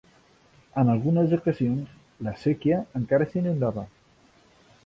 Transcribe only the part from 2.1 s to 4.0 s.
la séquia encara s'inundava.